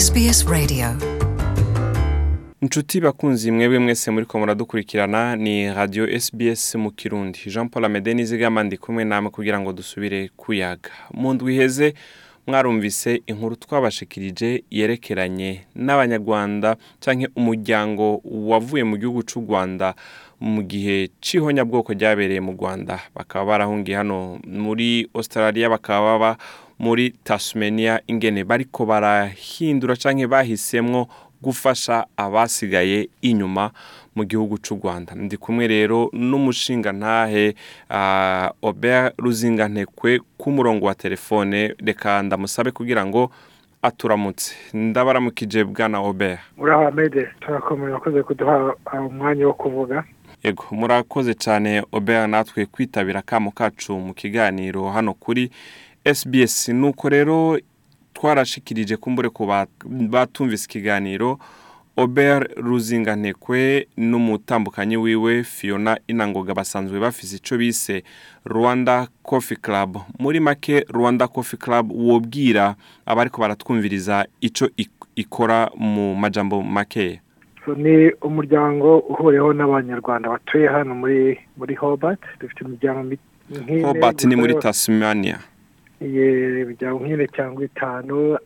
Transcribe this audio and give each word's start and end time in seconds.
SBS 0.00 0.46
Radio. 0.48 0.86
Inshuti 2.62 3.00
bakunzi 3.00 3.50
mwebwe 3.50 3.78
mwese 3.78 4.10
muri 4.10 4.26
ko 4.26 4.38
muradukurikirana 4.38 5.36
ni 5.36 5.74
radio 5.74 6.20
SBS 6.20 6.74
mu 6.74 6.90
kirundi. 6.90 7.38
Jean 7.46 7.68
paul 7.68 7.84
amede 7.84 8.14
nizigama 8.14 8.62
ndi 8.62 8.76
kumwe 8.76 9.04
namwe 9.04 9.30
kugira 9.30 9.60
ngo 9.60 9.72
dusubire 9.72 10.30
kuyaga. 10.36 10.90
Mu 11.14 11.34
ndwi 11.34 11.54
iheze 11.54 11.94
mwarumvise 12.46 13.22
inkuru 13.26 13.56
twabashikirije 13.56 14.64
yerekeranye 14.70 15.60
n'abanyarwanda 15.74 16.76
canke 17.00 17.28
umuryango 17.36 18.20
wavuye 18.24 18.84
mu 18.84 18.96
gihugu 18.96 19.22
c'u 19.22 19.40
rwanda 19.40 19.94
mu 20.40 20.62
gihe 20.62 21.08
c'ihonyabwoko 21.20 21.92
ryabereye 21.92 22.40
mu 22.40 22.52
rwanda. 22.52 23.00
Bakaba 23.14 23.44
barahungiye 23.44 23.96
hano 23.96 24.38
muri 24.46 25.08
australia 25.14 25.68
bakaba 25.70 26.36
muri 26.78 27.10
tasmania 27.24 28.00
ingene 28.06 28.44
bariko 28.44 28.86
barahindura 28.86 29.96
canke 29.96 30.26
bahisemwo 30.26 31.08
gufasha 31.42 32.06
abasigaye 32.16 33.08
inyuma 33.22 33.70
mu 34.16 34.24
gihugu 34.24 34.58
c'u 34.58 34.74
rwanda. 34.74 35.14
Ndi 35.14 35.36
kumwe 35.36 35.66
rero 35.66 36.08
n'umushinga 36.12 36.92
ntahe 36.92 37.54
uh, 37.90 38.48
obert 38.62 39.14
ruzingantekwe 39.18 40.20
ku 40.38 40.50
murongo 40.50 40.86
wa 40.86 40.94
telefone. 40.94 41.74
Reka 41.78 42.22
ndamusabe 42.22 42.70
kugira 42.70 43.06
ngo 43.06 43.30
aturamutse. 43.82 44.54
Ndabaramukije 44.72 45.64
bwana 45.64 46.00
obert 46.00 46.40
uraho 46.58 46.86
amede 46.88 47.28
turakomeye 47.40 47.92
wakoze 47.92 48.22
kuduha 48.22 48.74
umwanya 48.92 49.46
wo 49.46 49.52
kuvuga. 49.52 50.04
Yego 50.44 50.64
murakoze 50.70 51.34
cyane 51.34 51.82
obert 51.92 52.30
natwe 52.30 52.66
kwitabira 52.66 53.20
akamo 53.20 53.50
kacu 53.50 53.92
mu 53.98 54.14
kiganiro 54.14 54.88
hano 54.90 55.14
kuri 55.14 55.50
sbs 56.14 56.68
nuko 56.68 57.08
rero 57.08 57.58
twarashikirije 58.14 58.96
kumbure 58.96 59.28
ku 59.28 59.46
batumvise 60.10 60.64
ikiganiro 60.64 61.38
Obert 61.98 62.52
ruzingantekwe 62.56 63.88
n'umutambukanyi 63.96 64.96
wiwe 64.96 65.44
fiona 65.44 65.98
inangoga 66.08 66.54
basanzwe 66.54 67.00
bafise 67.00 67.36
icyo 67.36 67.58
bise 67.58 68.04
rwanda 68.44 69.08
coffee 69.22 69.56
club. 69.56 69.96
Muri 70.18 70.40
make 70.40 70.84
rwanda 70.92 71.28
coffee 71.28 71.56
club 71.56 71.92
wobwira 71.92 72.74
abariko 73.06 73.40
baratwumviriza 73.40 74.26
icyo 74.40 74.70
ikora 75.16 75.70
mu 75.76 76.14
majambo 76.14 76.62
makeya 76.62 77.18
ni 77.76 78.12
umuryango 78.22 78.98
uhuriyeho 78.98 79.52
n'abanyarwanda 79.52 80.28
batuye 80.28 80.68
hano 80.68 80.94
muri 80.94 81.38
muri 81.56 81.74
hobart. 81.74 82.20
Dufite 82.40 82.60
imiryango 82.64 83.16
hobart 83.82 84.24
ni 84.24 84.36
muri 84.36 84.54
tasmania. 84.54 85.38
Nk'ine 86.00 87.26
cyangwa 87.36 87.64
itanu 87.64 88.36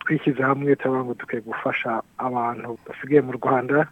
twishyize 0.00 0.42
hamwe 0.42 0.76
turavuga 0.76 1.04
ngo 1.04 1.14
dukwiye 1.18 1.42
gufasha 1.42 2.02
abantu 2.18 2.78
basigaye 2.86 3.20
mu 3.22 3.32
rwanda 3.38 3.86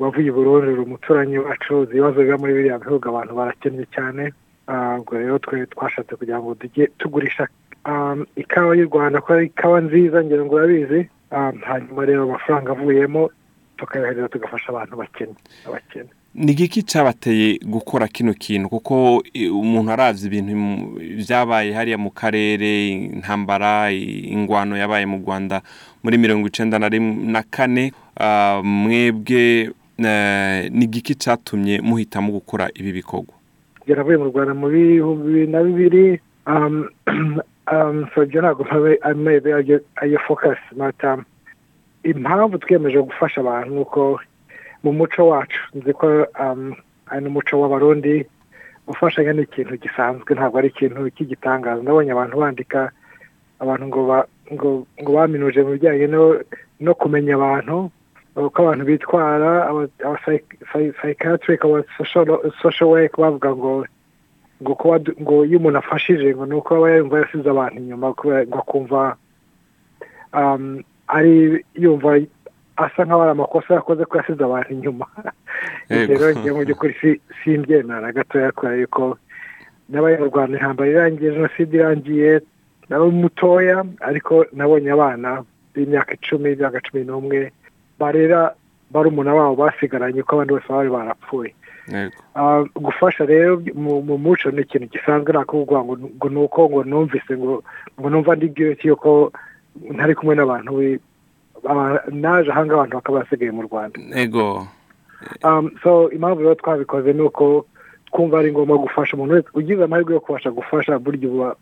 wavuye 0.00 0.26
i 0.26 0.30
uri 0.30 0.80
umuturanyi 0.86 1.38
wacu 1.38 1.82
ibibazo 1.90 2.18
biba 2.22 2.38
muri 2.38 2.52
biriya 2.54 2.78
bihugu 2.78 3.08
abantu 3.08 3.32
barakennye 3.34 3.86
cyane. 3.94 4.32
Ubwo 4.98 5.12
rero 5.18 5.38
twe 5.38 5.66
twashatse 5.66 6.16
kugira 6.16 6.38
ngo 6.40 6.54
tujye 6.54 6.86
tugurisha 6.98 7.48
ikawa 8.36 8.72
y'u 8.76 8.88
rwanda 8.88 9.20
ko 9.20 9.32
ari 9.34 9.46
ikawa 9.46 9.80
nziza 9.80 10.24
ngira 10.24 10.44
ngo 10.44 10.54
urabizi. 10.54 11.00
Hanyuma 11.68 12.04
rero 12.06 12.22
amafaranga 12.22 12.72
avuyemo 12.72 13.30
tukayohereza 13.76 14.28
tugafasha 14.28 14.68
abantu 14.70 14.96
bakennye 14.96 15.36
abakene. 15.68 16.10
Ni 16.34 16.52
igiki 16.52 16.82
cyabateye 16.82 17.58
gukora 17.62 18.08
kino 18.08 18.34
kintu? 18.34 18.68
Kuko 18.68 19.22
umuntu 19.50 19.92
arazi 19.92 20.26
ibintu 20.26 20.52
byabaye 21.18 21.72
hariya 21.72 21.98
mu 21.98 22.10
karere 22.10 22.88
intambara 22.90 23.92
ingwano 23.92 24.76
yabaye 24.76 25.06
mu 25.06 25.18
rwanda 25.22 25.62
muri 26.02 26.18
mirongo 26.18 26.46
icyenda 26.48 26.78
na 26.78 27.42
kane. 27.42 27.92
Mwebwe 28.62 29.70
ni 29.98 30.84
igiki 30.84 31.14
cyatumye 31.14 31.80
muhitamo 31.80 32.32
gukora 32.32 32.68
ibi 32.74 32.92
bikorwa? 32.92 33.34
Yaravuye 33.86 34.16
mu 34.16 34.24
rwanda 34.24 34.54
mu 34.54 34.68
bihumbi 34.68 35.46
na 35.46 35.62
bibiri 35.62 36.20
ibyo 38.22 38.40
ntabwo 38.40 38.66
ameze 39.02 39.48
ayo 40.02 40.18
fokasi 40.26 40.74
impamvu 42.04 42.58
twiyemeje 42.58 43.00
gufasha 43.00 43.40
abantu 43.40 43.74
nuko 43.74 44.20
mu 44.84 44.92
muco 44.92 45.22
wacu. 45.32 45.60
Nzi 45.74 45.92
ko 45.96 46.06
ari 47.10 47.20
n'umuco 47.24 47.54
w'abarundi 47.60 48.26
gufashanya 48.86 49.32
ni 49.32 49.42
ikintu 49.48 49.76
gisanzwe 49.80 50.30
ntabwo 50.36 50.58
ari 50.60 50.68
ikintu 50.68 51.08
cy'igitangaza. 51.16 51.80
Ndabonye 51.82 52.12
abantu 52.12 52.36
bandika 52.40 52.80
abantu 53.60 53.84
ngo 53.88 54.02
ngo 55.00 55.10
baminuje 55.16 55.62
mu 55.64 55.70
bijyanye 55.80 56.06
no 56.84 56.92
kumenya 57.00 57.34
abantu 57.40 57.88
uko 58.36 58.58
abantu 58.62 58.84
bitwara 58.84 59.50
psychiatric 61.00 61.64
aba 61.64 61.80
social 62.62 62.88
work 62.92 63.14
bavuga 63.16 63.50
ngo 63.56 63.72
ngo 64.62 64.72
kuba 64.74 64.96
ngo 65.22 65.44
iyo 65.48 65.58
umuntu 65.58 65.78
afashije 65.80 66.34
ngo 66.34 66.44
ni 66.46 66.54
uko 66.58 66.70
aba 66.76 66.90
yumva 66.98 67.18
yasize 67.24 67.48
abantu 67.50 67.76
inyuma 67.80 68.08
ngo 68.12 68.58
akumva 68.58 69.16
ari 71.08 71.64
yumva 71.74 72.10
asa 72.76 73.04
nk'aho 73.04 73.22
ari 73.22 73.32
amakosa 73.32 73.74
yakoze 73.74 74.02
ko 74.04 74.12
yasize 74.18 74.42
abantu 74.44 74.70
inyuma. 74.72 75.06
Rero 76.10 76.24
ngiye 76.34 76.52
mu 76.52 76.62
by'ukuri 76.66 77.20
simbyemera 77.38 78.00
na 78.00 78.12
gatoya 78.12 78.52
kubera 78.52 78.76
yuko 78.82 79.18
n'abanyarwanda 79.90 80.56
intambara 80.56 80.90
irangiye 80.90 81.30
jenoside 81.36 81.72
irangiye 81.74 82.30
nabo 82.88 83.10
mutoya 83.10 83.84
ariko 84.00 84.46
nabonye 84.52 84.90
abana 84.92 85.28
b'imyaka 85.74 86.10
icumi 86.14 86.52
imyaka 86.52 86.84
cumi 86.86 87.02
n'umwe 87.04 87.38
barera 88.00 88.40
barumuna 88.90 89.34
babo 89.38 89.54
basigaranye 89.62 90.20
uko 90.20 90.32
abandi 90.34 90.52
bose 90.54 90.68
bari 90.68 90.90
barapfuye. 90.96 91.50
Gufasha 92.86 93.24
rero 93.32 93.60
mu 93.74 94.16
muco 94.24 94.50
ni 94.50 94.62
ikintu 94.64 94.86
gisanzwe 94.94 95.30
nakuvuga 95.32 95.78
ngo 95.84 96.28
ni 96.32 96.38
uko 96.44 96.60
ngo 96.68 96.80
numvise 96.84 97.32
ngo 97.36 97.62
numva 98.10 98.36
ndi 98.36 98.46
yuko 98.88 99.32
ntari 99.94 100.14
kumwe 100.14 100.34
n'abantu 100.36 100.70
naje 102.12 102.50
ahangaha 102.50 102.80
abantu 102.84 102.96
bakaba 102.96 103.18
basigaye 103.20 103.50
mu 103.50 103.62
rwanda. 103.62 103.96
Ego. 104.14 104.66
So 105.82 106.10
impamvu 106.12 106.40
rero 106.42 106.54
twabikoze 106.54 107.12
ni 107.12 107.22
uko 107.22 107.66
twumva 108.12 108.38
ari 108.38 108.52
ngombwa 108.52 108.78
gufasha 108.78 109.16
umuntu 109.16 109.34
wese. 109.34 109.48
Ugize 109.54 109.84
amahirwe 109.84 110.14
yo 110.14 110.20
kubasha 110.20 110.50
gufasha 110.50 110.98
burya 110.98 111.28
uba 111.30 111.56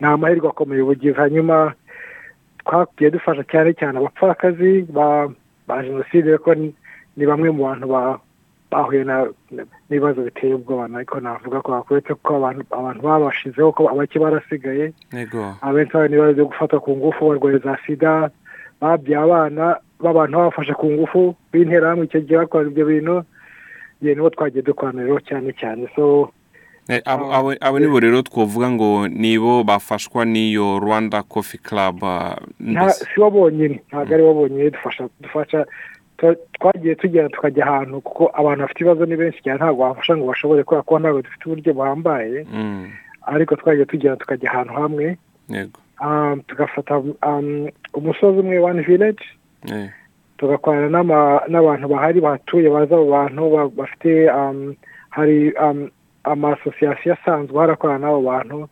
ni 0.00 0.06
amahirwe 0.06 0.48
akomeye 0.48 0.82
ubugize. 0.82 1.16
Hanyuma 1.16 1.74
twagiye 2.64 3.10
dufasha 3.10 3.42
cyane 3.50 3.74
cyane 3.74 3.98
abapfakazi 3.98 4.86
ba 4.92 5.28
jenoside 5.82 6.38
ko 6.38 6.54
ni 6.54 7.24
bamwe 7.26 7.50
mu 7.50 7.64
bantu 7.66 7.86
bahuye 8.70 9.04
n'ibibazo 9.90 10.22
biteye 10.22 10.54
ubwoba. 10.54 10.88
Ariko 10.94 11.20
navuga 11.20 11.62
ko 11.62 11.68
bakuretse 11.72 12.14
ko 12.22 12.36
abantu 12.70 13.02
babashizeho 13.02 13.72
ko 13.74 13.88
abake 13.90 14.18
barasigaye. 14.18 14.92
Abenshi 15.62 15.92
bari 15.94 16.08
n'ibibazo 16.14 16.34
byo 16.34 16.46
gufatwa 16.46 16.78
ku 16.80 16.90
ngufu 16.96 17.28
barwaye 17.28 17.58
za 17.58 17.74
sida 17.86 18.30
babyaye 18.80 19.24
abana 19.24 19.64
b'abantu 20.00 20.34
babafashe 20.38 20.72
ku 20.74 20.86
ngufu 20.90 21.34
b'interahamwe 21.52 22.04
icyo 22.06 22.20
gihe 22.20 22.38
bakora 22.38 22.68
ibyo 22.68 22.84
bintu 22.86 23.16
nibo 24.02 24.30
twagiye 24.30 24.62
dukorana 24.62 25.02
rero 25.02 25.20
cyane 25.24 25.52
cyane. 25.56 25.88
So 25.96 26.28
abo 27.08 27.78
nibo 27.80 27.96
rero 28.00 28.20
twavuga 28.22 28.68
ngo 28.70 29.08
nibo 29.08 29.64
bafashwa 29.64 30.24
n'iyo 30.28 30.76
rwanda 30.78 31.22
coffee 31.24 31.56
club 31.58 32.04
si 32.92 33.16
bo 33.16 33.30
bonyine 33.32 33.80
ntabwo 33.88 34.12
ari 34.14 34.22
bo 34.22 34.34
bonyine 34.34 34.70
dufasha 35.20 35.64
twagiye 36.60 36.94
tugenda 36.94 37.28
tukajya 37.32 37.64
ahantu 37.66 38.00
kuko 38.04 38.28
abantu 38.36 38.60
bafite 38.68 38.80
ibibazo 38.84 39.06
ni 39.08 39.16
benshi 39.16 39.40
cyane 39.42 39.56
ntabwo 39.58 39.82
wafasha 39.88 40.16
ngo 40.16 40.26
bashobore 40.28 40.60
kubera 40.64 40.82
ko 40.84 40.98
ntabwo 41.00 41.22
dufite 41.24 41.42
uburyo 41.48 41.72
buhambaye 41.74 42.44
ariko 43.26 43.56
twagiye 43.56 43.86
tugenda 43.88 44.16
tukajya 44.20 44.50
ahantu 44.52 44.72
hamwe. 44.76 45.16
Tugafata 46.46 47.02
umusozi 47.94 48.38
umwe 48.40 48.58
wani 48.58 48.82
village. 48.82 49.24
Tugakorana 50.38 50.88
n'abantu 51.48 51.88
bahari 51.88 52.20
bahatuye 52.20 52.68
baza 52.70 52.94
abo 52.94 53.06
bantu 53.10 53.42
bafite 53.76 54.28
hari 55.10 55.52
amasosiyasiyo 56.24 57.14
asanzwe 57.14 57.58
harakorana 57.58 57.98
n'abo 58.06 58.20
bantu. 58.22 58.68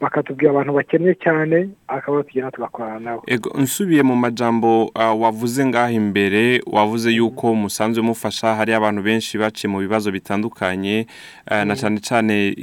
Bakatubwira 0.00 0.50
abantu 0.50 0.72
bakennye 0.72 1.14
cyane 1.14 1.68
akaba 1.88 2.22
tugenda 2.22 2.50
tugakorana 2.50 3.00
nabo. 3.00 3.22
Nsubiye 3.58 4.02
mu 4.02 4.16
majambo 4.16 4.90
wavuze 4.94 5.66
ngaho 5.66 5.92
imbere 5.92 6.60
wavuze 6.66 7.10
yuko 7.12 7.54
musanzwe 7.54 8.02
mufasha 8.02 8.54
hari 8.54 8.72
abantu 8.74 9.02
benshi 9.02 9.38
baciye 9.38 9.70
mu 9.72 9.78
bibazo 9.78 10.12
bitandukanye 10.12 11.06
na 11.50 11.74
cyane 11.76 12.00
cyane 12.00 12.54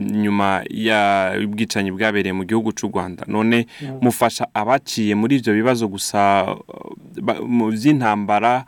nyuma 0.00 0.62
y'ubwicanyi 0.70 1.90
bwabereye 1.94 2.32
mu 2.32 2.44
gihugu 2.44 2.72
cy'u 2.72 2.88
rwanda. 2.88 3.24
None 3.26 3.66
mufasha 4.00 4.48
abaciye 4.54 5.14
muri 5.14 5.36
ibyo 5.38 5.52
bibazo 5.54 5.88
gusa 5.88 6.46
mu 7.46 7.70
by'intambara 7.70 8.64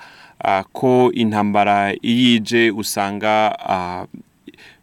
ko 0.72 1.10
intambara 1.14 1.94
iyo 2.02 2.38
ije 2.42 2.70
usanga 2.70 3.54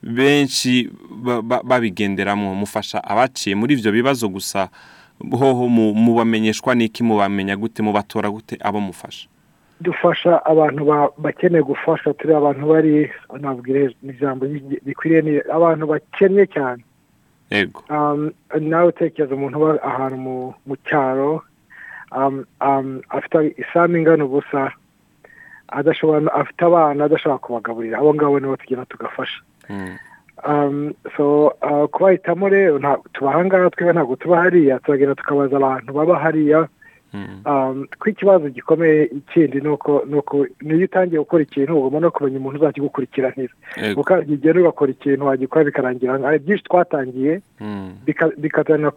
benshi 0.04 0.90
babigenderamo 1.64 2.56
mufasha 2.56 3.04
abaciye 3.04 3.56
muri 3.56 3.74
ibyo 3.76 3.92
bibazo 3.92 4.30
gusa 4.30 4.70
hoho 5.32 5.68
mubamenyeshwa 5.68 6.76
n'iki 6.76 7.04
mubamenya 7.04 7.56
gute 7.60 7.84
mubatora 7.84 8.30
gute 8.32 8.56
abo 8.62 8.80
mufasha? 8.80 9.28
Dufasha 9.82 10.46
abantu 10.46 10.82
bakeneye 11.18 11.64
gufasha 11.64 12.14
turi 12.14 12.34
abantu 12.36 12.68
bari 12.68 13.12
nabwire 13.40 13.96
ijambo 14.04 14.46
rikwiriye 14.86 15.22
ni 15.22 15.34
abantu 15.52 15.88
bakennye 15.88 16.46
cyane. 16.48 16.84
Yego. 17.52 17.84
Nawe 18.60 18.88
utekereza 18.88 19.36
umuntu 19.36 19.58
uba 19.58 19.84
ahantu 19.84 20.18
mu 20.68 20.76
cyaro 20.88 21.44
afite 23.10 23.56
isambu 23.58 23.98
ingana 23.98 24.26
ubusa 24.26 24.72
adashobora 25.68 26.34
afite 26.34 26.62
abana 26.66 27.06
adashobora 27.06 27.38
kubagaburira. 27.44 27.98
Abo 28.00 28.14
ngabo 28.14 28.40
nibo 28.40 28.56
tugenda 28.58 28.86
tugafasha. 28.86 29.42
So 31.18 31.54
kubahitamo 31.92 32.50
rero 32.50 32.80
tuba 33.14 33.32
ahangaha 33.34 33.70
twebwe 33.70 33.94
ntabwo 33.94 34.16
tuba 34.16 34.42
hariya 34.42 34.80
turagenda 34.80 35.16
tukabaza 35.16 35.56
abantu 35.58 35.94
baba 35.94 36.20
hariya. 36.20 36.68
Ko 38.00 38.06
ikibazo 38.10 38.50
gikomeye 38.54 39.04
ikindi 39.10 39.62
ni 39.62 39.68
uko 39.70 40.06
niyo 40.62 40.86
utangiye 40.86 41.20
gukora 41.20 41.42
ikintu 41.44 41.74
ugomba 41.78 42.00
no 42.00 42.12
kumenya 42.14 42.38
umuntu 42.38 42.58
uzakigukurikiranira 42.62 43.50
ukagenda 43.98 44.60
ugakora 44.62 44.92
ikintu 44.94 45.26
wagikora 45.26 45.66
bikarangira 45.66 46.20
hari 46.22 46.40
byinshi 46.40 46.64
twatangiye 46.70 47.42
bikatangira 48.38 48.92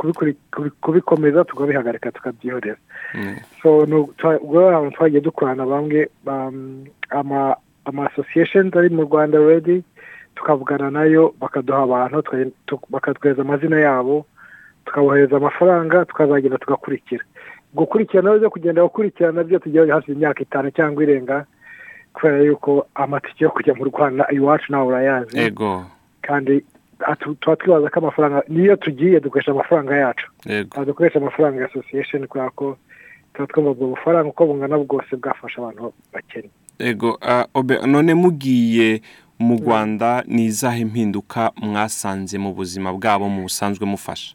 kubikomeza 0.81 1.45
tukabihagarika 1.45 2.13
tukabyihorera. 2.13 2.77
Ubwo 3.65 4.69
abantu 4.69 4.97
twagiye 4.97 5.21
dukorana 5.25 5.65
bamwe 5.67 6.09
ama 7.11 7.57
association 8.13 8.69
ari 8.77 8.91
mu 8.93 9.03
rwanda 9.09 9.39
redi 9.41 9.83
tukavugana 10.43 10.91
na 10.91 11.05
yo 11.07 11.35
bakaduha 11.41 11.83
abantu 11.83 12.23
bakatwohereza 12.91 13.43
amazina 13.43 13.79
yabo 13.81 14.27
tukabohereza 14.85 15.37
amafaranga 15.37 16.05
tukazagenda 16.05 16.59
tugakurikira. 16.59 17.25
Gukurikirana 17.75 18.39
byo 18.39 18.51
kugenda 18.51 18.83
gukurikirana 18.83 19.45
byo 19.45 19.59
tugiye 19.59 19.87
hafi 19.91 20.13
imyaka 20.13 20.43
itanu 20.43 20.71
cyangwa 20.71 21.03
irenga 21.03 21.47
kubera 22.15 22.39
yuko 22.43 22.87
amatike 22.95 23.45
yo 23.45 23.51
kujya 23.51 23.75
mu 23.75 23.85
rwanda 23.85 24.27
iwacu 24.35 24.73
nawe 24.73 24.87
urayazi. 24.87 25.39
Yego. 25.39 25.85
Kandi 26.23 26.65
tuba 27.41 27.57
twibaza 27.57 27.91
ko 27.91 27.99
amafaranga 28.01 28.43
niyo 28.49 28.77
tugiye 28.77 29.21
dukoresha 29.21 29.51
amafaranga 29.55 29.97
yacu. 29.97 30.27
Yego. 30.47 30.85
Dukoresha 30.85 31.19
amafaranga 31.19 31.61
ya 31.61 31.67
association 31.71 32.27
kubera 32.27 32.51
ko 32.51 32.77
tuba 33.35 33.47
twumva 33.47 33.71
ubwo 33.71 33.87
bufaranga 33.87 34.29
uko 34.29 34.47
bungana 34.47 34.79
bwose 34.79 35.17
bwafasha 35.17 35.59
abantu 35.63 35.93
bakennye 36.13 36.51
yego 36.79 37.19
none 37.87 38.15
mugiye 38.15 39.01
mu 39.39 39.57
rwanda 39.59 40.23
ni 40.27 40.45
izahe 40.45 40.85
mpinduka 40.85 41.51
mwasanze 41.57 42.39
mu 42.39 42.53
buzima 42.55 42.93
bwabo 42.93 43.29
mu 43.29 43.43
busanzwe 43.43 43.87
mufasha? 43.87 44.35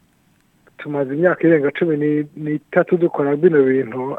Tumaze 0.78 1.14
imyaka 1.14 1.42
irenga 1.46 1.70
cumi 1.70 1.96
n'itatu 2.36 2.96
dukora 2.96 3.36
bino 3.36 3.62
bintu 3.64 4.16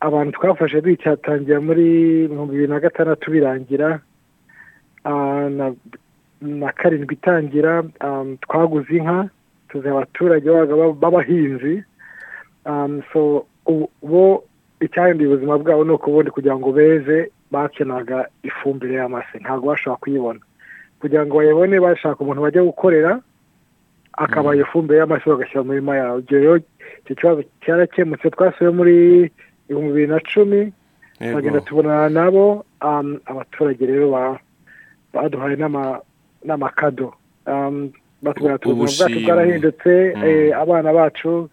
abantu 0.00 0.32
twafashe 0.38 0.80
bicyatangira 0.80 1.60
muri 1.60 1.86
bibiri 2.28 2.66
na 2.68 2.80
gatandatu 2.80 3.30
birangira 3.30 4.00
na 6.40 6.72
karindwi 6.78 7.14
itangira 7.14 7.82
twaguze 8.40 8.92
inka 8.96 9.28
tuzi 9.68 9.88
abaturage 9.88 10.46
b'abahinzi 11.00 11.82
bo 14.02 14.44
icyahinduye 14.80 15.28
ubuzima 15.28 15.58
bwabo 15.58 15.84
ni 15.84 15.92
uko 15.92 16.10
ubundi 16.10 16.30
kugira 16.30 16.56
ngo 16.58 16.72
beze 16.72 17.30
bakenaga 17.50 18.28
ifumbire 18.42 18.94
y'amase. 18.94 19.38
Ntabwo 19.40 19.66
bashobora 19.72 20.00
kuyibona. 20.02 20.40
Kugira 21.00 21.26
ngo 21.26 21.36
bayibone 21.36 21.80
bashaka 21.80 22.20
umuntu 22.20 22.42
bajya 22.42 22.62
gukorera 22.62 23.20
akabaha 24.12 24.54
iyo 24.56 24.66
fumbire 24.70 24.98
y'amase 25.00 25.26
bagashyira 25.30 25.62
mu 25.62 25.70
mirima 25.72 25.96
yawe 25.96 26.18
ibyo 26.22 26.36
rero 26.38 26.54
icyo 27.02 27.14
kibazo 27.16 27.40
cyarakemutse 27.62 28.30
twasuye 28.30 28.70
muri 28.70 28.94
ibihumbi 29.68 29.90
bibiri 29.92 30.06
na 30.12 30.20
cumi 30.20 30.60
turagenda 31.18 31.60
tubonana 31.60 32.08
nabo 32.08 32.64
abaturage 33.30 33.82
rero 33.86 34.06
baduhaye 35.14 35.56
n'amakado. 36.44 37.14
Batubwira 38.22 38.54
ati 38.58 38.66
ubuzima 38.68 39.06
bwacu 39.08 39.24
bwarahindutse 39.24 39.92
abana 40.62 40.90
bacu 40.92 41.48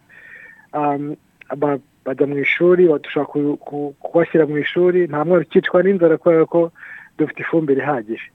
bajya 2.06 2.26
mu 2.26 2.38
ishuri 2.38 2.86
dushobora 3.02 3.56
kubashyira 4.00 4.46
mu 4.46 4.58
ishuri. 4.58 5.06
Nta 5.10 5.24
mwana 5.24 5.42
ukicwa 5.42 5.82
n'inzara 5.82 6.16
kubera 6.18 6.46
ko 6.46 6.72
dufite 7.18 7.40
ifumbire 7.42 7.82
ihagije. 7.82 8.28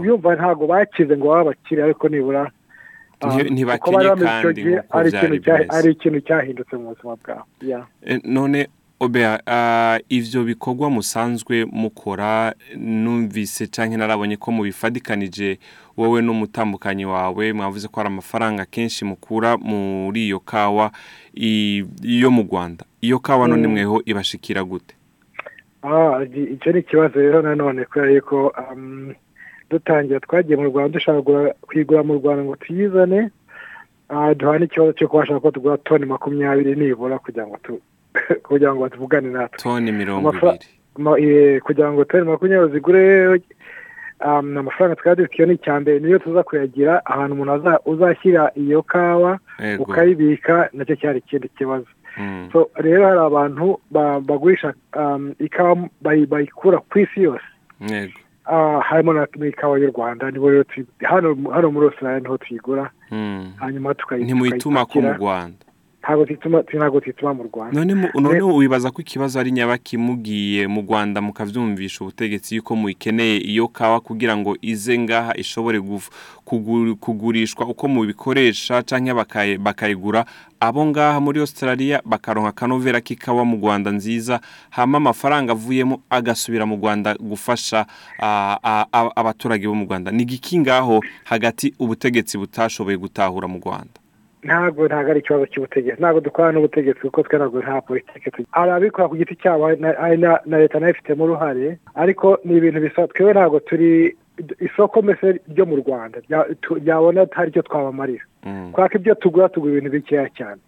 Uyumva 0.00 0.34
ntabwo 0.34 0.66
bakize 0.66 1.16
ngo 1.16 1.28
babe 1.28 1.44
bakire 1.52 1.82
ariko 1.84 2.08
nibura 2.08 2.50
ntibakenye 3.50 3.98
kandi 4.28 4.60
nk'uko 4.62 5.38
byari 5.44 5.64
ari 5.70 5.88
ikintu 5.92 6.20
cyahindutse 6.26 6.76
mu 6.76 6.88
buzima 6.92 7.16
bwabo 7.16 7.44
none 8.24 8.68
obea 9.00 9.40
ibyo 10.08 10.44
bikorwa 10.44 10.90
musanzwe 10.90 11.64
mukora 11.64 12.52
numvise 12.76 13.66
cyangwa 13.66 13.96
narabonye 13.98 14.36
ko 14.36 14.52
mubifadikanije 14.52 15.58
wowe 15.96 16.18
n'umutambukanyi 16.22 17.04
wawe 17.06 17.52
mwavuze 17.52 17.88
ko 17.88 18.00
hari 18.00 18.08
amafaranga 18.12 18.64
kenshi 18.64 19.04
mukura 19.04 19.56
muri 19.56 20.26
iyo 20.26 20.40
kawa 20.40 20.90
yo 22.02 22.30
mu 22.30 22.42
rwanda. 22.42 22.84
Iyo 23.04 23.18
kawa 23.18 23.48
none 23.48 23.68
mweho 23.68 24.02
ibashikira 24.10 24.64
gute? 24.64 24.94
Icyo 26.54 26.72
ni 26.72 26.78
ikibazo 26.80 27.20
rero 27.20 27.42
nanone 27.42 27.84
kubera 27.84 28.10
yuko 28.10 28.36
dutangira 29.70 30.20
twagiye 30.20 30.56
mu 30.56 30.66
rwanda 30.70 30.94
dushaka 30.96 31.20
kuyigura 31.66 32.02
mu 32.02 32.14
rwanda 32.18 32.40
ngo 32.44 32.56
tuyizane 32.56 33.20
duhana 34.38 34.58
n'ikibazo 34.58 34.92
cyo 34.96 35.08
kubasha 35.08 35.40
ko 35.40 35.50
tugura 35.50 35.76
toni 35.76 36.06
makumyabiri 36.06 36.72
nibura 36.76 37.18
kugira 37.18 37.46
ngo 37.46 37.56
kugira 38.46 38.70
ngo 38.74 38.88
tuvugane 38.88 39.28
natwe. 39.30 39.58
Toni 39.58 39.92
mirongo 39.92 40.32
ibiri. 40.32 41.60
kugira 41.60 41.92
ngo 41.92 42.04
toni 42.04 42.24
makumyabiri 42.24 42.72
zigure 42.72 43.02
ni 44.42 44.58
amafaranga 44.58 44.96
twari 44.96 45.16
dufite 45.16 45.36
iyo 45.36 45.46
ni 45.46 45.54
icya 45.54 45.80
mbere 45.80 46.00
niyo 46.00 46.18
tuza 46.18 46.42
kuyagira 46.42 46.92
ahantu 47.04 47.32
umuntu 47.34 47.52
uzashyira 47.92 48.52
iyo 48.56 48.82
kawa 48.82 49.38
ukayibika 49.78 50.68
na 50.72 50.84
cyo 50.84 50.96
cyari 50.96 51.18
ikindi 51.18 51.48
kibazo. 51.48 51.90
Rero 52.76 53.04
hari 53.06 53.20
abantu 53.20 53.80
bagurisha 54.26 54.74
ikawa 55.38 55.88
bayikura 56.30 56.78
ku 56.78 56.98
isi 56.98 57.22
yose. 57.22 57.44
Harimo 58.82 59.12
n'ikawa 59.36 59.78
y'u 59.80 59.90
rwanda 59.90 60.26
hano 61.02 61.70
muri 61.70 61.86
Australia 61.86 62.20
ni 62.20 62.28
ho 62.28 62.36
tuyigura. 62.38 62.90
Hanyuma 63.56 63.94
ntimuyituma 64.20 64.84
ko 64.86 65.00
mu 65.00 65.12
rwanda. 65.18 65.63
Ntabwo 66.04 67.00
tuyituma 67.00 67.34
mu 67.34 67.42
rwanda. 67.48 67.84
None 68.14 68.42
wibaza 68.42 68.90
ko 68.90 69.00
ikibazo 69.02 69.40
ari 69.40 69.50
nyabaki 69.52 69.96
mugiye 69.96 70.66
mu 70.68 70.80
rwanda 70.82 71.20
mukabyumvisha 71.20 72.04
ubutegetsi 72.04 72.56
yuko 72.56 72.76
muyikeneye 72.76 73.38
iyo 73.40 73.68
kawa 73.68 74.00
kugira 74.00 74.36
ngo 74.36 74.56
ize 74.60 74.98
ngaha 74.98 75.32
ishobore 75.36 75.80
kugurishwa 77.00 77.66
uko 77.66 77.88
mubikoresha 77.88 78.82
cyangwa 78.82 79.24
bakayigura 79.58 80.24
abo 80.60 80.86
ngaha 80.86 81.20
muri 81.20 81.40
Australia 81.40 82.02
bakaronka 82.04 82.48
akanovera 82.48 83.00
k'ikawa 83.00 83.44
mu 83.44 83.56
rwanda 83.56 83.90
nziza 83.90 84.40
hama 84.70 84.96
amafaranga 84.96 85.52
avuyemo 85.52 86.00
agasubira 86.10 86.66
mu 86.66 86.76
rwanda 86.76 87.14
gufasha 87.20 87.86
abaturage 89.16 89.66
bo 89.68 89.74
mu 89.74 89.84
rwanda. 89.88 90.12
Ni 90.12 90.22
ngaho 90.60 91.00
hagati 91.24 91.74
ubutegetsi 91.78 92.38
butashoboye 92.38 92.96
gutahura 92.96 93.48
mu 93.48 93.58
rwanda? 93.64 94.03
Ntabwo 94.44 94.86
ntabwo 94.88 95.10
ari 95.10 95.20
ikibazo 95.20 95.46
cy'ubutegetsi. 95.46 96.00
Ntabwo 96.00 96.20
dukorana 96.20 96.52
n'ubutegetsi 96.54 97.00
kuko 97.02 97.22
twe 97.22 97.36
ntabwo 97.38 97.58
nta 97.64 97.80
politiki 97.80 98.28
hari 98.52 98.70
abikora 98.70 99.08
ku 99.08 99.16
giti 99.16 99.36
cyabo 99.40 99.72
na 99.76 100.56
leta 100.60 100.78
na 100.80 100.86
yo 100.86 100.92
ifitemo 100.92 101.24
uruhare. 101.24 101.78
Ariko 101.94 102.38
ni 102.44 102.56
ibintu 102.60 102.80
bisa 102.84 103.06
twebwe 103.08 103.32
ntabwo 103.32 103.60
turi 103.60 104.16
isoko 104.60 105.02
mbese 105.02 105.40
ryo 105.48 105.64
mu 105.66 105.76
rwanda. 105.82 106.18
Ryabona 106.82 107.26
hari 107.32 107.48
icyo 107.50 107.62
twabamarira 107.62 108.24
kubera 108.72 108.88
ko 108.90 108.94
ibyo 108.98 109.14
tugura 109.16 109.48
tugura 109.48 109.72
ibintu 109.72 109.90
bikeya 109.96 110.28
cyane. 110.36 110.60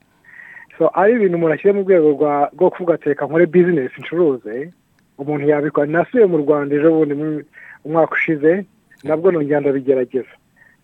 Ari 0.95 1.12
ibintu 1.21 1.37
umuntu 1.37 1.54
ashyira 1.54 1.75
mu 1.76 1.83
rwego 1.85 2.09
rwo 2.56 2.68
kuvuga 2.73 2.95
ati 2.97 3.09
reka 3.12 3.26
nkore 3.28 3.47
bizinesi 3.47 4.00
ncuruze 4.00 4.71
umuntu 5.18 5.45
yabikora. 5.49 5.87
Nasuye 5.87 6.25
mu 6.26 6.37
rwanda 6.45 6.73
ejo 6.76 6.88
bundi 6.92 7.14
umwaka 7.85 8.12
ushize 8.16 8.64
nabwo 9.04 9.30
nongera 9.33 9.61
ndabigerageza. 9.61 10.33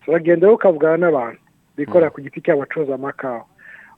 Uragenda 0.07 0.51
ukavugana 0.51 0.97
n'abantu. 0.97 1.39
Bikorera 1.77 2.09
ku 2.11 2.21
giti 2.21 2.41
cyabo 2.41 2.59
bacuruza 2.65 2.95
amakawa 2.95 3.45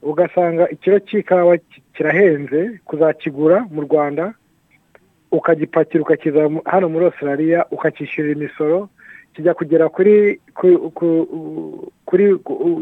ugasanga 0.01 0.69
ikiro 0.69 0.99
cy'ikawa 0.99 1.57
kirahenze 1.93 2.79
kuzakigura 2.85 3.65
mu 3.71 3.81
rwanda 3.81 4.33
ukagipakira 5.31 6.03
ukakiza 6.03 6.49
hano 6.65 6.89
muri 6.89 7.05
Australia 7.05 7.65
ukakishyurira 7.71 8.35
imisoro 8.35 8.89
kijya 9.33 9.53
kugera 9.53 9.89
kuri 9.89 10.39
kuri 12.05 12.25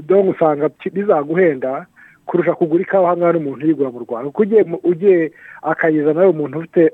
dore 0.07 0.29
usanga 0.29 0.69
bizaguhenda 0.93 1.85
kurusha 2.25 2.53
kugura 2.53 2.81
ikawa 2.83 3.09
hano 3.09 3.31
n'umuntu 3.33 3.65
uyigura 3.65 3.89
mu 3.91 3.99
rwanda. 3.99 4.29
Kuko 4.31 4.43
ugiye 4.83 5.31
akayizana 5.61 6.21
ari 6.21 6.29
umuntu 6.29 6.59
ufite 6.59 6.91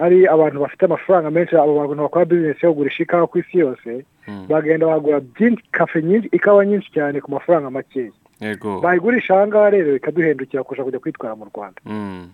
ari 0.00 0.26
abantu 0.26 0.60
bafite 0.60 0.84
amafaranga 0.84 1.30
menshi 1.30 1.56
abo 1.56 1.74
bantu 1.78 2.02
bakora 2.02 2.24
bizinesi 2.24 2.66
yo 2.66 2.72
kugurisha 2.72 3.02
ikawa 3.02 3.26
ku 3.26 3.38
isi 3.38 3.58
yose 3.58 4.04
bagenda 4.48 4.86
bagura 4.86 5.20
kafe 5.70 6.02
nyinshi 6.02 6.28
ikawa 6.32 6.66
nyinshi 6.66 6.92
cyane 6.92 7.20
ku 7.20 7.30
mafaranga 7.30 7.70
makeya 7.70 8.10
bayigurisha 8.82 9.34
aha 9.34 9.46
ngaha 9.46 9.70
rero 9.70 9.92
bikaduhendukira 9.92 10.64
kurusha 10.64 10.84
kujya 10.84 10.98
kwitwara 11.00 11.36
mu 11.36 11.44
rwanda. 11.54 11.80
Mm. 11.84 12.28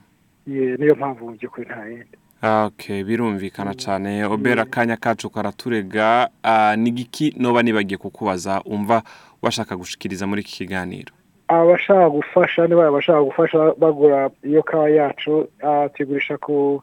Ye, 0.46 0.76
niyo 0.76 0.94
mpamvu 0.94 1.24
mu 1.30 1.32
by'ukuri 1.38 1.66
nta 1.66 1.86
yindi. 1.86 3.04
Birumvikana 3.06 3.74
cyane. 3.74 4.24
Obera 4.24 4.62
akanya 4.62 4.96
kacu 4.96 5.30
karaturega. 5.30 6.28
Ah, 6.42 6.76
ni 6.76 6.90
giki? 6.90 7.34
Noba 7.38 7.62
nibagiye 7.62 7.98
kukubaza 7.98 8.62
umva 8.64 9.02
washaka 9.42 9.76
gushikiriza 9.76 10.26
muri 10.26 10.40
iki 10.42 10.52
kiganiro? 10.52 11.14
Abashaka 11.48 12.10
gufasha 12.10 12.66
niba 12.66 12.88
abashaka 12.88 13.22
gufasha 13.22 13.74
bagura 13.78 14.30
iyo 14.42 14.62
kawa 14.62 14.90
yacu 14.90 15.48
ah, 15.62 15.88
tuyigurisha 15.88 16.38
ku 16.38 16.82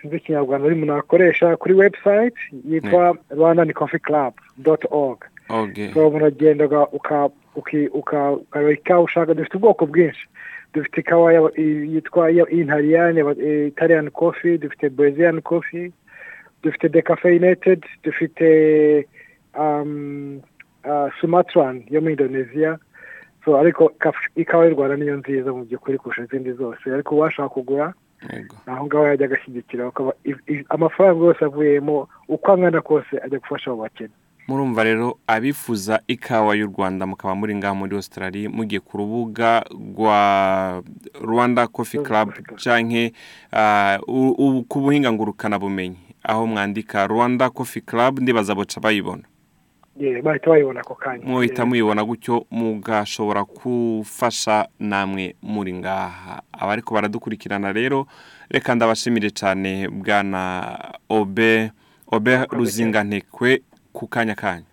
sinzi 0.00 0.16
ikinyarwanda 0.16 0.66
urimo 0.66 0.86
nakoresha 0.86 1.56
kuri 1.56 1.74
website 1.74 2.36
yitwa 2.68 3.16
rwandan 3.30 3.72
coffee 3.72 3.98
club 3.98 4.34
dot 4.58 4.84
org. 4.90 5.24
Okay. 5.50 5.92
so 5.94 6.10
muragenda 6.10 6.64
uka- 6.66 6.88
uka- 6.92 7.30
uki- 7.56 7.88
uka- 7.88 8.32
ukareba 8.32 8.72
ikawa 8.72 9.02
ushaka. 9.02 9.34
Dufite 9.34 9.56
ubwoko 9.56 9.86
bwinshi. 9.86 10.28
Dufite 10.74 11.00
ikawa 11.00 11.32
yitwa 11.56 12.30
intariyani 12.30 13.20
italian 13.66 14.10
coffee 14.10 14.58
dufite 14.58 14.88
brazilian 14.90 15.40
coffee 15.40 15.92
dufite 16.62 16.88
decaffeinated 16.88 17.84
dufite 18.04 19.06
um, 19.58 20.40
uh, 20.84 21.08
sumatran 21.20 21.82
yo 21.90 22.00
muri 22.00 22.12
indonesia. 22.12 22.78
So 23.44 23.56
ariko 23.58 23.92
ikawa 24.36 24.66
y'u 24.66 24.74
rwanda 24.74 24.96
niyo 24.96 25.16
nziza 25.16 25.52
mu 25.52 25.64
by'ukuri 25.64 25.98
kurusha 25.98 26.22
izindi 26.24 26.52
zose. 26.52 26.90
Ariko 26.92 27.14
uwashaka 27.16 27.48
kugura 27.48 27.94
aho 28.66 28.86
ngaho 28.86 29.06
yajya 29.06 29.26
agashyigikira 29.26 29.92
amafaranga 30.68 31.24
yose 31.24 31.44
avuyemo 31.44 32.08
uko 32.28 32.52
angana 32.52 32.80
kose 32.80 33.18
ajya 33.24 33.38
gufasha 33.38 33.70
abo 33.70 33.82
bakene. 33.82 34.10
Murumva 34.48 34.84
rero 34.84 35.18
abifuza 35.26 36.00
ikawa 36.08 36.56
y'u 36.56 36.66
rwanda 36.72 37.06
mukaba 37.06 37.34
muri 37.34 37.54
ngaha 37.56 37.74
muri 37.74 37.96
australia 37.96 38.48
mugiye 38.50 38.80
ku 38.80 38.96
rubuga 38.98 39.60
rwa 39.68 40.82
rwanda 41.20 41.66
coffee 41.68 42.00
club 42.00 42.32
canke 42.56 43.12
ah, 43.52 43.98
ku 44.68 44.76
buhinga 44.80 45.12
ngurukanabumenyi 45.12 46.00
aho 46.24 46.46
mwandika 46.46 47.06
rwanda 47.06 47.50
coffee 47.50 47.84
club 47.84 48.20
ndibaza 48.20 48.54
boca 48.54 48.80
bayibona. 48.80 49.22
Bahita 50.22 50.50
bayibona 50.50 50.80
ako 50.80 50.94
kanya. 50.94 51.24
Muhita 51.26 51.66
muyibona 51.66 52.04
gutyo 52.04 52.46
mugashobora 52.50 53.44
gufasha 53.44 54.68
namwe 54.78 55.34
muri 55.42 55.72
ngaha. 55.74 56.42
Abariko 56.52 56.94
baradukurikirana 56.94 57.72
rero 57.72 58.06
reka 58.50 58.74
ndabashimire 58.74 59.30
cyane 59.30 59.88
bwana 59.88 60.94
obe 61.08 61.70
obe 62.06 62.46
ruzingantekwe 62.50 63.62
ku 63.92 64.06
kanya 64.06 64.34
kanya. 64.34 64.64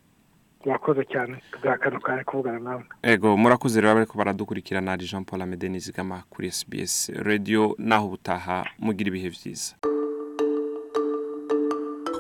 Murakoze 0.66 1.06
cyane 1.06 1.38
bwa 1.64 1.78
kano 1.78 2.00
kanya 2.00 2.24
kuvugana 2.24 2.60
nawe 2.60 2.84
ego 3.04 3.38
murakoze 3.38 3.82
rero 3.82 3.92
abariko 3.92 4.18
baradukurikirana 4.18 4.92
ari 4.94 5.06
jean 5.06 5.26
paul 5.26 5.42
amede 5.42 5.70
nizigama 5.70 6.24
kuri 6.30 6.52
sbs 6.52 7.10
radio 7.16 7.76
naho 7.78 8.06
ubutaha 8.08 8.66
mugira 8.80 9.08
ibihe 9.08 9.30
byiza 9.30 9.76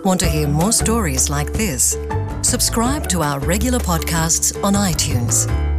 Want 0.05 0.19
to 0.19 0.27
hear 0.27 0.47
more 0.47 0.71
stories 0.71 1.29
like 1.31 1.51
this? 1.53 1.97
Subscribe 2.45 3.09
to 3.09 3.23
our 3.23 3.39
regular 3.39 3.79
podcasts 3.79 4.55
on 4.63 4.75
iTunes. 4.75 5.74